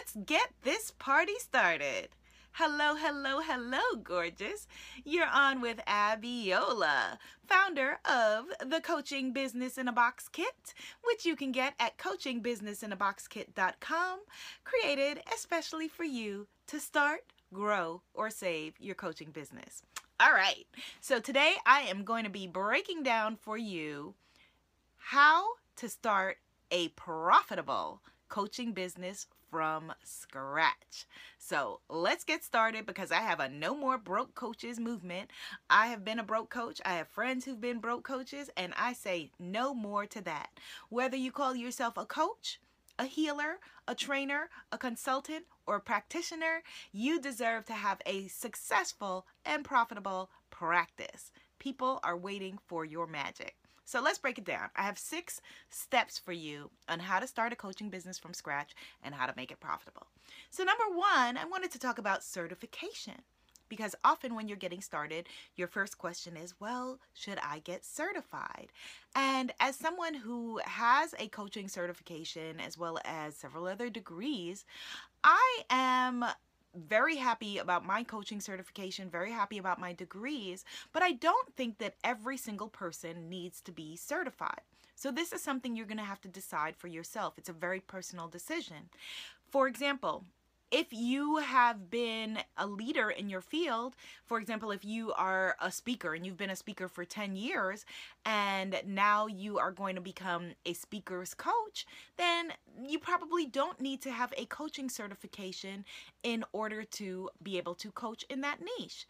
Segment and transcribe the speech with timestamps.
[0.00, 2.08] let's get this party started.
[2.52, 4.66] Hello, hello, hello, gorgeous.
[5.04, 10.72] You're on with Abiola, founder of the Coaching Business in a Box Kit,
[11.04, 14.20] which you can get at coachingbusinessinaboxkit.com,
[14.64, 19.82] created especially for you to start, grow, or save your coaching business.
[20.18, 20.64] All right,
[21.02, 24.14] so today I am going to be breaking down for you
[24.96, 25.44] how
[25.76, 26.38] to start
[26.70, 31.06] a profitable coaching business from scratch.
[31.38, 35.30] So let's get started because I have a no more broke coaches movement.
[35.68, 36.80] I have been a broke coach.
[36.84, 40.50] I have friends who've been broke coaches and I say no more to that.
[40.88, 42.60] Whether you call yourself a coach,
[42.98, 46.62] a healer, a trainer, a consultant, or a practitioner,
[46.92, 51.32] you deserve to have a successful and profitable practice.
[51.58, 53.56] People are waiting for your magic.
[53.90, 54.68] So let's break it down.
[54.76, 58.72] I have six steps for you on how to start a coaching business from scratch
[59.02, 60.06] and how to make it profitable.
[60.48, 63.14] So number one, I wanted to talk about certification
[63.68, 68.68] because often when you're getting started, your first question is, well, should I get certified?
[69.16, 74.66] And as someone who has a coaching certification as well as several other degrees,
[75.24, 76.24] I am
[76.74, 81.78] very happy about my coaching certification, very happy about my degrees, but I don't think
[81.78, 84.62] that every single person needs to be certified.
[84.94, 87.34] So this is something you're going to have to decide for yourself.
[87.38, 88.90] It's a very personal decision.
[89.50, 90.24] For example,
[90.70, 95.70] if you have been a leader in your field, for example, if you are a
[95.72, 97.84] speaker and you've been a speaker for 10 years
[98.24, 102.52] and now you are going to become a speaker's coach, then
[102.86, 105.84] you probably don't need to have a coaching certification
[106.22, 109.06] in order to be able to coach in that niche.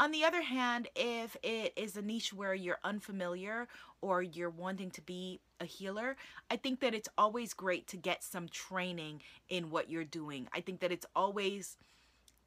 [0.00, 3.68] On the other hand, if it is a niche where you're unfamiliar
[4.00, 6.16] or you're wanting to be a healer,
[6.50, 10.46] I think that it's always great to get some training in what you're doing.
[10.54, 11.76] I think that it's always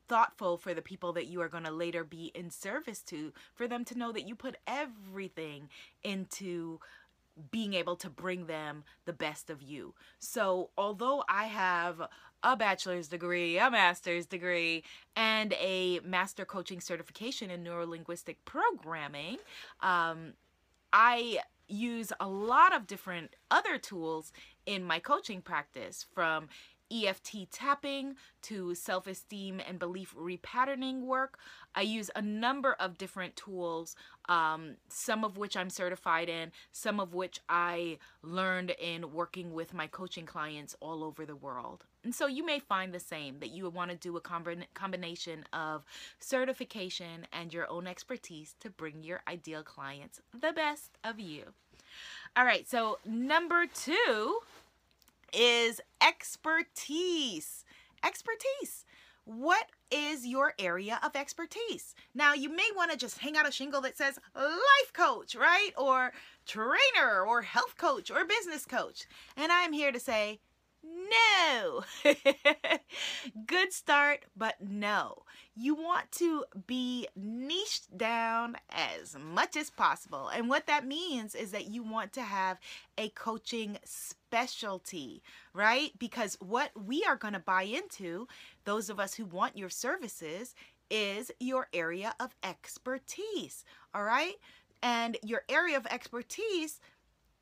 [0.08, 3.68] thoughtful for the people that you are going to later be in service to, for
[3.68, 5.70] them to know that you put everything
[6.04, 6.80] into
[7.52, 9.94] being able to bring them the best of you.
[10.20, 12.02] So, although I have
[12.44, 14.84] a bachelor's degree, a master's degree,
[15.16, 19.38] and a master coaching certification in neurolinguistic programming,
[19.82, 20.34] um,
[20.94, 24.32] I use a lot of different other tools
[24.66, 26.48] in my coaching practice from
[26.92, 31.38] EFT tapping to self esteem and belief repatterning work.
[31.76, 33.96] I use a number of different tools,
[34.30, 39.74] um, some of which I'm certified in, some of which I learned in working with
[39.74, 41.86] my coaching clients all over the world.
[42.08, 45.44] And so you may find the same that you would want to do a combination
[45.52, 45.84] of
[46.20, 51.44] certification and your own expertise to bring your ideal clients the best of you.
[52.38, 54.40] All right, so number two
[55.34, 57.66] is expertise.
[58.02, 58.86] Expertise.
[59.26, 61.94] What is your area of expertise?
[62.16, 65.72] Now, you may want to just hang out a shingle that says life coach, right?
[65.78, 66.14] Or
[66.46, 69.08] trainer, or health coach, or business coach.
[69.36, 70.40] And I'm here to say,
[70.84, 71.84] no.
[73.46, 75.24] Good start, but no.
[75.56, 80.30] You want to be niched down as much as possible.
[80.30, 82.60] And what that means is that you want to have
[82.98, 85.24] a coaching specialty,
[85.54, 85.92] right?
[85.98, 88.28] Because what we are going to buy into,
[88.66, 90.54] those of us who want your services,
[90.90, 94.36] is your area of expertise, all right?
[94.84, 96.80] And your area of expertise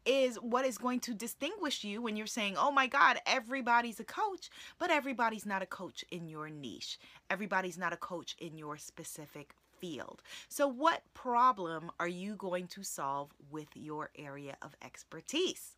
[0.06, 4.04] is what is going to distinguish you when you're saying, oh my God, everybody's a
[4.04, 4.50] coach,
[4.80, 7.00] but everybody's not a coach in your niche.
[7.30, 10.22] Everybody's not a coach in your specific field.
[10.48, 15.76] So what problem are you going to solve with your area of expertise?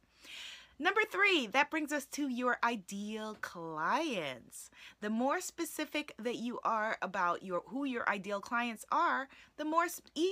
[0.79, 4.69] Number three, that brings us to your ideal clients.
[5.01, 9.27] The more specific that you are about your who your ideal clients are,
[9.57, 9.87] the more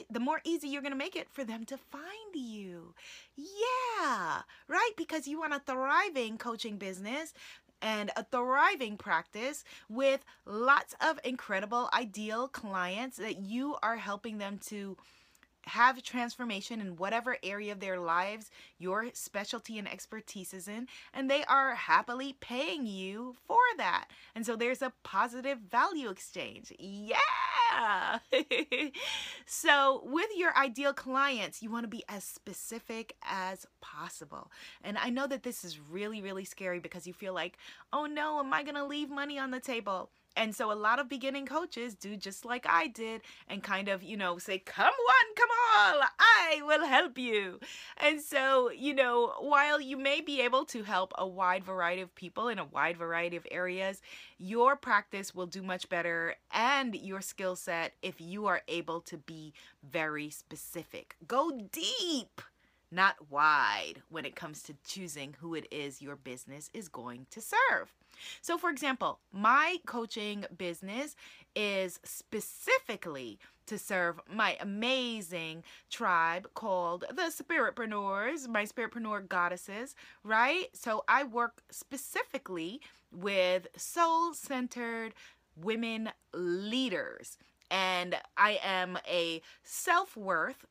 [0.10, 2.94] the more easy you're going to make it for them to find you.
[3.36, 4.92] Yeah, right?
[4.96, 7.34] Because you want a thriving coaching business
[7.82, 14.60] and a thriving practice with lots of incredible ideal clients that you are helping them
[14.68, 14.96] to
[15.66, 21.30] have transformation in whatever area of their lives your specialty and expertise is in, and
[21.30, 24.08] they are happily paying you for that.
[24.36, 26.74] And so there's a positive value exchange.
[26.78, 28.20] Yeah!
[29.46, 34.52] so with your ideal clients, you want to be as specific as possible.
[34.84, 37.58] And I know that this is really, really scary because you feel like,
[37.92, 40.10] oh no, am I going to leave money on the table?
[40.36, 44.04] And so a lot of beginning coaches do just like I did and kind of,
[44.04, 47.60] you know, say, come on, come on, I will help you.
[47.98, 52.14] And so, you know, while you may be able to help a wide variety of
[52.16, 54.02] people in a wide variety of areas,
[54.38, 59.18] your practice will do much better and your skill set if you are able to
[59.18, 59.54] be
[59.84, 61.16] very specific.
[61.28, 62.42] Go deep
[62.96, 67.42] not wide when it comes to choosing who it is your business is going to
[67.42, 67.94] serve.
[68.42, 71.16] So, for example, my coaching business
[71.56, 73.38] is specifically
[73.68, 80.68] to serve my amazing tribe called the Spiritpreneurs, my Spiritpreneur goddesses, right?
[80.74, 82.80] So, I work specifically
[83.12, 85.14] with soul centered
[85.56, 87.38] women leaders.
[87.72, 90.66] And I am a self worth,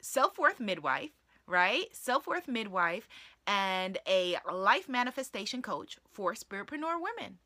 [0.00, 1.10] self worth midwife
[1.46, 1.86] right?
[1.92, 3.08] Self worth midwife
[3.46, 7.38] and a life manifestation coach for spiritpreneur women.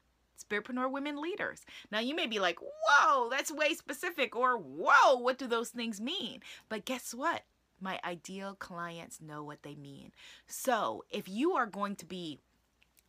[0.42, 1.60] Spiritpreneur women leaders.
[1.92, 6.00] Now, you may be like, whoa, that's way specific, or whoa, what do those things
[6.00, 6.40] mean?
[6.68, 7.42] But guess what?
[7.78, 10.12] My ideal clients know what they mean.
[10.46, 12.38] So, if you are going to be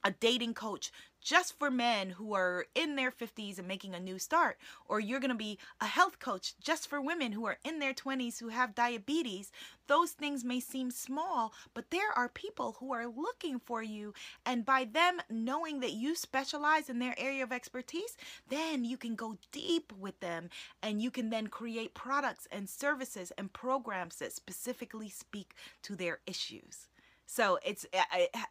[0.04, 4.18] a dating coach just for men who are in their 50s and making a new
[4.18, 4.58] start,
[4.88, 7.94] or you're going to be a health coach just for women who are in their
[7.94, 9.52] 20s who have diabetes,
[9.88, 14.14] those things may seem small, but there are people who are looking for you.
[14.46, 18.18] And by them knowing that you specialize in their area of expertise,
[18.50, 20.50] then you can go deep with them
[20.82, 25.54] and you can then create products and services and programs that specifically speak
[25.84, 26.88] to their issues.
[27.32, 27.86] So it's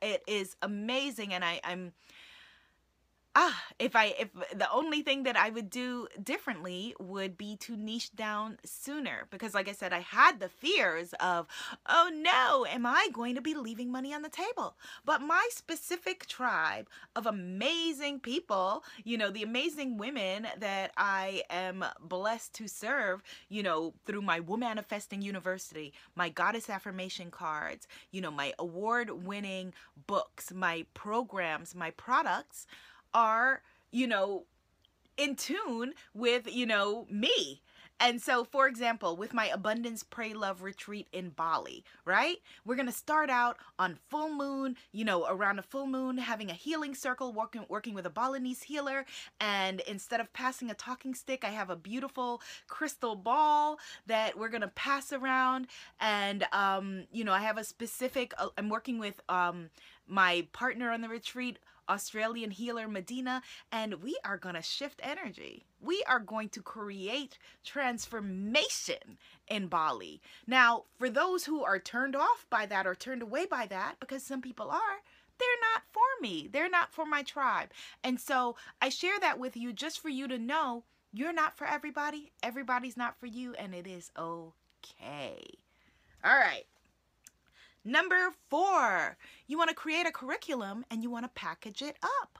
[0.00, 1.92] it is amazing, and I I'm
[3.36, 7.76] ah if i if the only thing that i would do differently would be to
[7.76, 11.46] niche down sooner because like i said i had the fears of
[11.88, 14.76] oh no am i going to be leaving money on the table?
[15.04, 21.84] But my specific tribe of amazing people you know the amazing women that i am
[22.00, 28.30] blessed to serve you know through my womanifesting university my goddess affirmation cards you know
[28.30, 29.72] my award winning
[30.06, 32.66] books my programs my products
[33.14, 34.44] are, you know,
[35.16, 37.60] in tune with, you know, me.
[38.02, 42.38] And so, for example, with my Abundance Pray Love retreat in Bali, right?
[42.64, 46.50] We're going to start out on full moon, you know, around a full moon, having
[46.50, 49.04] a healing circle, working, working with a Balinese healer.
[49.38, 54.48] And instead of passing a talking stick, I have a beautiful crystal ball that we're
[54.48, 55.66] going to pass around.
[56.00, 59.68] And, um, you know, I have a specific, uh, I'm working with um,
[60.08, 61.58] my partner on the retreat,
[61.90, 63.42] Australian healer Medina,
[63.72, 65.64] and we are going to shift energy.
[65.80, 70.20] We are going to create transformation in Bali.
[70.46, 74.22] Now, for those who are turned off by that or turned away by that, because
[74.22, 75.02] some people are,
[75.38, 76.48] they're not for me.
[76.52, 77.70] They're not for my tribe.
[78.04, 81.66] And so I share that with you just for you to know you're not for
[81.66, 82.30] everybody.
[82.42, 85.42] Everybody's not for you, and it is okay.
[86.22, 86.64] All right.
[87.84, 89.16] Number four,
[89.46, 92.38] you want to create a curriculum and you want to package it up.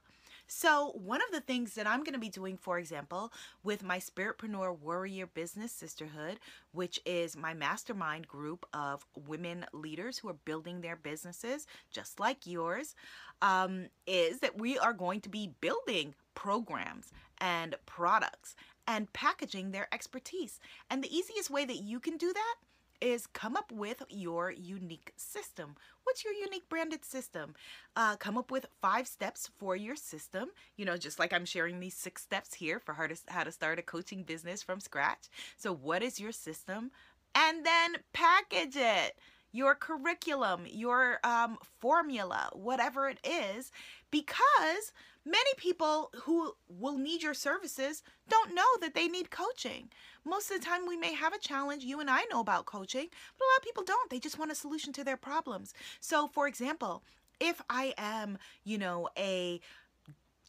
[0.53, 3.33] So, one of the things that I'm going to be doing, for example,
[3.63, 6.41] with my Spiritpreneur Warrior Business Sisterhood,
[6.73, 12.49] which is my mastermind group of women leaders who are building their businesses just like
[12.49, 12.97] yours,
[13.41, 18.57] um, is that we are going to be building programs and products
[18.89, 20.59] and packaging their expertise.
[20.91, 22.55] And the easiest way that you can do that
[23.00, 25.76] is come up with your unique system.
[26.05, 27.55] What's your unique branded system?
[27.97, 30.49] Uh, come up with five steps for your system.
[30.76, 33.52] You know, just like I'm sharing these six steps here for how to, how to
[33.52, 35.28] start a coaching business from scratch.
[35.57, 36.90] So, what is your system?
[37.35, 39.16] And then package it
[39.52, 43.73] your curriculum, your um, formula, whatever it is,
[44.11, 44.92] because
[45.25, 49.89] many people who will need your services don't know that they need coaching.
[50.25, 51.85] Most of the time, we may have a challenge.
[51.85, 53.09] You and I know about coaching,
[53.39, 54.11] but a lot of people don't.
[54.11, 55.75] They just want a solution to their problems.
[56.00, 57.03] So, for example,
[57.39, 59.61] if I am, you know, a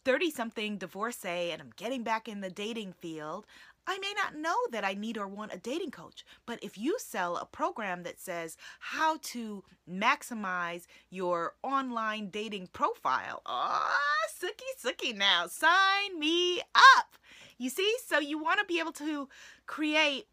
[0.04, 3.46] 30 something divorcee and I'm getting back in the dating field,
[3.86, 6.98] I may not know that I need or want a dating coach, but if you
[7.00, 14.11] sell a program that says how to maximize your online dating profile, ah, oh,
[14.42, 17.16] sookie sookie now, sign me up.
[17.58, 19.28] You see, so you want to be able to
[19.66, 20.26] create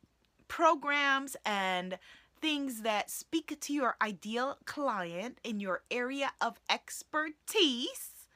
[0.48, 2.00] programs and
[2.42, 8.28] things that speak to your ideal client in your area of expertise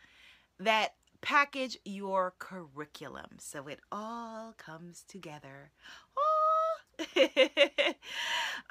[0.60, 5.72] that package your curriculum so it all comes together.
[6.18, 6.76] Oh.
[7.18, 7.24] all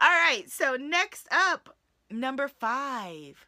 [0.00, 1.74] right, so next up,
[2.12, 3.46] Number five,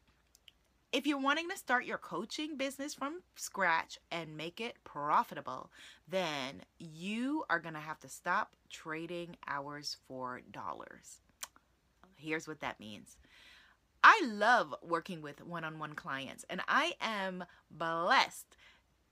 [0.95, 5.69] if you're wanting to start your coaching business from scratch and make it profitable,
[6.09, 11.21] then you are going to have to stop trading hours for dollars.
[12.15, 13.17] Here's what that means.
[14.05, 18.57] I love working with one on one clients, and I am blessed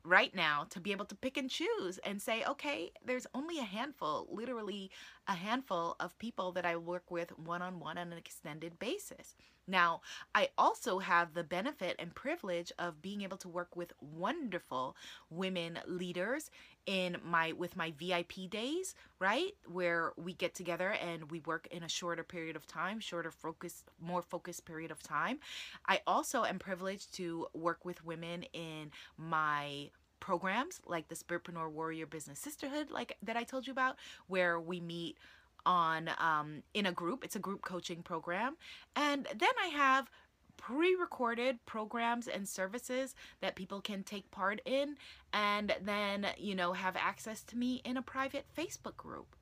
[0.04, 3.64] right now to be able to pick and choose and say, okay, there's only a
[3.64, 4.90] handful, literally
[5.28, 9.36] a handful of people that I work with one on one on an extended basis.
[9.68, 10.00] Now,
[10.34, 14.96] I also have the benefit and privilege of being able to work with wonderful
[15.30, 16.50] women leaders
[16.86, 19.54] in my with my VIP days, right?
[19.66, 23.84] Where we get together and we work in a shorter period of time, shorter focus,
[24.00, 25.38] more focused period of time.
[25.86, 32.06] I also am privileged to work with women in my programs like the Spiritpreneur Warrior
[32.06, 33.96] Business Sisterhood, like that I told you about,
[34.28, 35.18] where we meet
[35.64, 37.24] on um, in a group.
[37.24, 38.56] It's a group coaching program,
[38.96, 40.10] and then I have
[40.56, 44.96] pre-recorded programs and services that people can take part in
[45.32, 49.36] and then you know have access to me in a private facebook group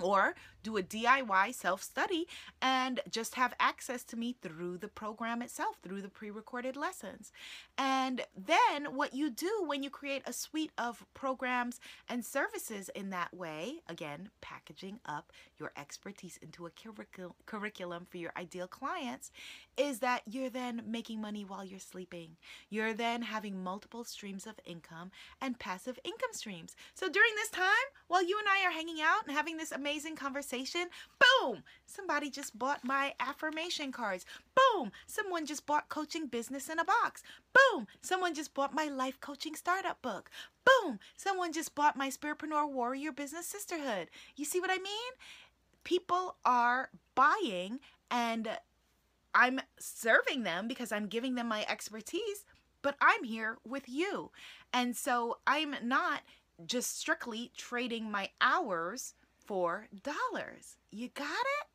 [0.00, 0.34] or
[0.66, 2.26] do a DIY self study
[2.60, 7.30] and just have access to me through the program itself, through the pre recorded lessons.
[7.78, 13.10] And then what you do when you create a suite of programs and services in
[13.10, 19.30] that way, again, packaging up your expertise into a curricul- curriculum for your ideal clients,
[19.76, 22.30] is that you're then making money while you're sleeping.
[22.70, 26.74] You're then having multiple streams of income and passive income streams.
[26.94, 27.66] So during this time,
[28.08, 29.85] while you and I are hanging out and having this amazing
[30.16, 30.88] conversation,
[31.20, 34.26] boom, somebody just bought my affirmation cards.
[34.56, 37.22] Boom, someone just bought Coaching Business in a Box.
[37.54, 40.28] Boom, someone just bought my life coaching startup book.
[40.64, 44.08] Boom, someone just bought my Spiritpreneur Warrior Business Sisterhood.
[44.34, 45.12] You see what I mean?
[45.84, 47.78] People are buying
[48.10, 48.48] and
[49.34, 52.44] I'm serving them because I'm giving them my expertise,
[52.82, 54.32] but I'm here with you.
[54.72, 56.22] And so I'm not
[56.66, 59.14] just strictly trading my hours
[59.46, 60.76] for dollars.
[60.90, 61.68] You got it?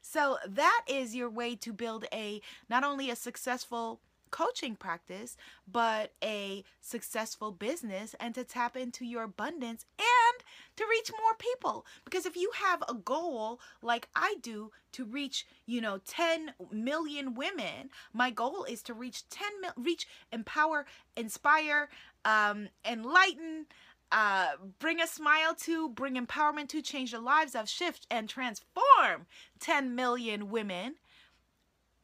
[0.00, 4.00] So that is your way to build a not only a successful
[4.34, 5.36] coaching practice,
[5.70, 10.44] but a successful business and to tap into your abundance and
[10.74, 11.86] to reach more people.
[12.04, 17.34] Because if you have a goal like I do to reach, you know, 10 million
[17.34, 20.84] women, my goal is to reach 10 mil- reach empower,
[21.16, 21.88] inspire,
[22.24, 23.66] um, enlighten,
[24.12, 29.26] uh, bring a smile to, bring empowerment to, change the lives of, shift and transform
[29.60, 30.96] 10 million women.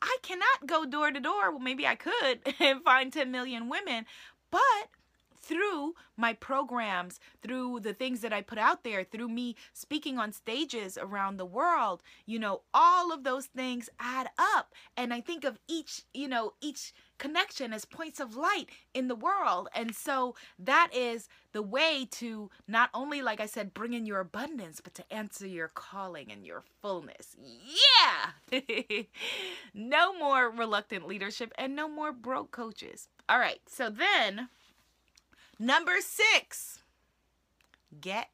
[0.03, 1.51] I cannot go door to door.
[1.51, 4.07] Well, maybe I could and find 10 million women,
[4.51, 4.89] but
[5.41, 10.33] through my programs, through the things that I put out there, through me speaking on
[10.33, 14.75] stages around the world, you know, all of those things add up.
[14.97, 19.15] And I think of each, you know, each connection as points of light in the
[19.15, 19.69] world.
[19.75, 24.21] And so that is the way to not only, like I said, bring in your
[24.21, 27.37] abundance, but to answer your calling and your fullness.
[27.39, 28.61] Yeah!
[29.75, 33.09] no more reluctant leadership and no more broke coaches.
[33.29, 34.49] All right, so then
[35.63, 36.79] Number six,
[38.01, 38.31] get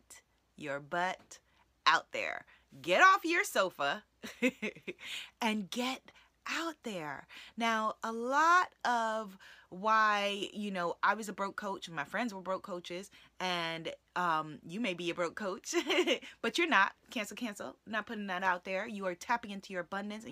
[0.56, 1.40] your butt
[1.84, 2.44] out there.
[2.80, 4.04] Get off your sofa
[5.42, 6.12] and get
[6.48, 7.26] out there.
[7.56, 9.36] Now, a lot of
[9.70, 14.60] why, you know, I was a broke coach, my friends were broke coaches, and um,
[14.64, 15.74] you may be a broke coach,
[16.42, 16.92] but you're not.
[17.10, 17.74] Cancel, cancel.
[17.88, 18.86] Not putting that out there.
[18.86, 20.24] You are tapping into your abundance